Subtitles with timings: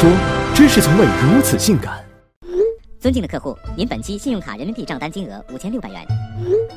[0.00, 0.08] 说，
[0.54, 1.98] 真是从未如此性感。
[3.00, 6.06] 尊敬的客户，您本期信用卡人民币账单金额五千六百元。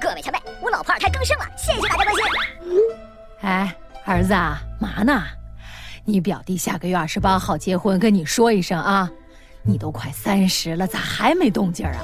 [0.00, 2.24] 各位前辈，我老婆二胎刚生了，谢谢大家关心。
[3.42, 5.22] 哎，儿子啊，嘛呢？
[6.04, 9.08] 你表弟下个月二十八号结婚，跟你说一声啊。
[9.62, 11.94] 你都快三十了，咋还没动静啊？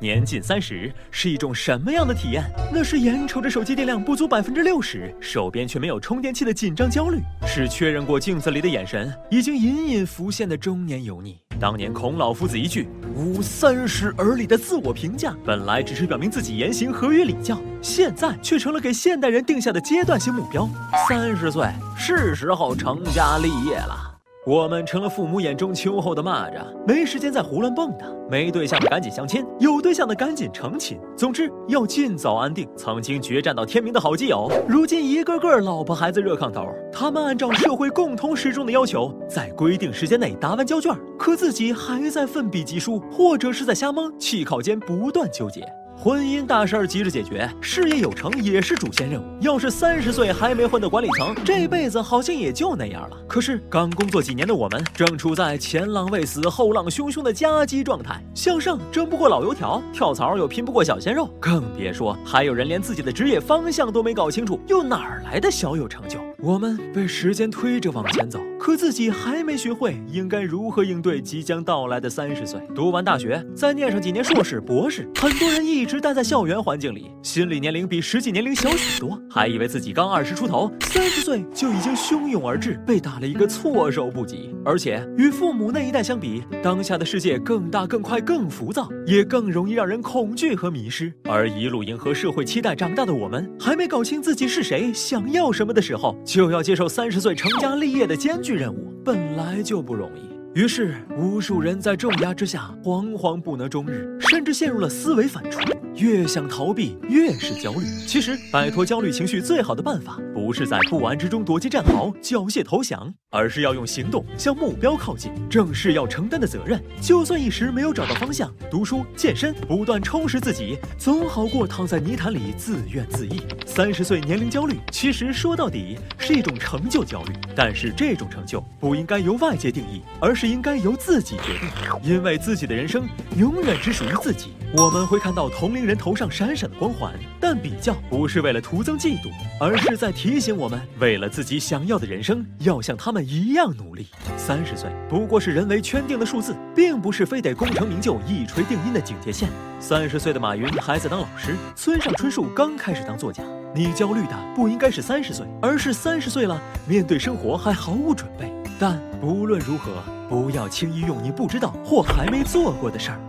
[0.00, 2.42] 年近三十是一种什么样的体验？
[2.72, 11.38] 那是眼瞅着手机电量不足百分之六十，手边却没有充电器的紧张焦虑；是确认过镜子里的眼神已经隐隐浮现的中年油腻。
[11.60, 20.66] 当年孔老夫子一句“吾三十而立”的自我评价，本来只是表明自己言行合于礼教，现在却成了给现代人定下的阶段性目标。
[21.06, 24.09] 三十岁是时候成家立业了。
[24.46, 28.06] 我们成了父母眼中秋后的蚂蚱，没时间再胡乱蹦跶。
[28.30, 30.98] 没对象的赶紧相亲，有对象的赶紧成亲。
[31.14, 32.66] 总之要尽早安定。
[32.74, 36.66] 曾经决战到天明的好基友，如今一个个老婆孩子热炕头。
[36.90, 45.60] 他们按照社会共同时钟的要求，在规定时间内答完交卷，可自己还在奋笔疾书，或者是在瞎蒙，气考间不断纠结。
[46.02, 49.26] 婚姻大事儿急着解决，事业有成也是主线任务。
[49.42, 53.18] 要是三十岁还没混到管理层，这辈子好像也就那样了。
[53.28, 66.18] 可是刚工作几年的我们，正处在前浪未死后浪汹汹的夹击状态，向上争不过老油条，跳槽又拼不过小鲜肉，更别说还有人连自己的职业方向都没搞清楚，又哪儿来的小有成就？
[66.42, 72.58] 我们被时间推着往前走，可自己还没学会应该如何应对即将到来的三十岁。
[72.74, 84.54] 读完大学，再念上几年硕士、博士，很多人一直待在校园环境里，心理年龄比实际年龄小许多，还以为自己刚二十出头， 三十岁就已经汹涌而至，被打了一个措手不及。
[84.64, 91.12] 而且与父母那一代相比，当下的世界更大、更快、更浮躁，也更容易让人恐惧和迷失。
[91.24, 96.16] 而一路迎合社会期待长大的我们，还没搞清自己是谁、想要什么的时候。
[96.30, 100.30] 就要接受三十岁成家立业的艰巨任务，本来就不容易。
[100.54, 105.76] 于是，无数人在重压之下惶惶不能终日，甚至陷入了思维反刍。
[106.00, 107.84] 越想逃避，越是焦虑。
[108.06, 115.30] 其实，摆脱焦虑情绪最好的办法，不是在不安之中躲进战壕缴械投降，而是要用行动向目标靠近。
[115.50, 123.36] 正视要承担的责任，就算一时没有找到方向，读书、健身，不断充实自己，总好过躺在泥潭里自怨自艾。
[123.66, 127.34] 三十岁年龄焦虑，其实说到底是一种成就焦虑。
[127.54, 131.68] 但是，这种成就不应该由外界定义，而是应该由自己决定。
[132.02, 133.06] 因为自己的人生
[133.36, 134.54] 永远只属于自己。
[134.72, 144.06] 我们会看到同龄人头上闪闪的光环，但比较不是为了徒增嫉妒，而是在提醒我们，为了自己想要的人生，要像他们一样努力。
[144.36, 149.48] 三十岁不过是人为圈定的数字，并不是非得功成名就、一锤定音的警戒线。
[149.80, 153.42] 三十岁的马云还在当老师，村上春树刚开始当作家。
[153.74, 158.52] 你焦虑的不应该是三十岁，而是三十岁了，面对生活还毫无准备。
[158.78, 163.20] 但不论如何，不要轻易用你不知道或还没做过的事儿。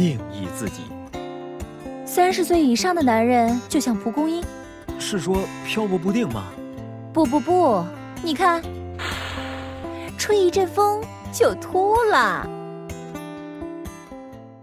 [0.00, 0.84] 定义自己。
[2.06, 4.42] 三十岁以上的男人就像蒲公英，
[4.98, 6.44] 是说漂泊不定吗？
[7.12, 7.84] 不不不，
[8.22, 8.62] 你看，
[10.16, 12.48] 吹一阵风就秃了。